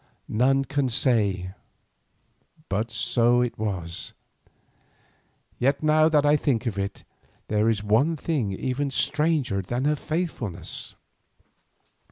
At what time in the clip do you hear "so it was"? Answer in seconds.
2.89-4.13